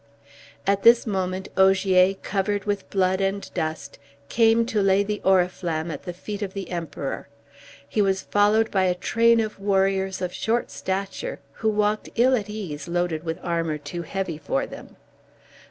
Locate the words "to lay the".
4.65-5.21